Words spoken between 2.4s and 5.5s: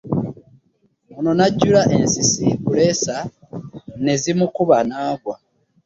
ppuleesa ne zimukuba n'agwa